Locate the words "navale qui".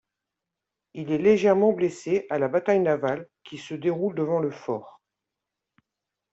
2.79-3.59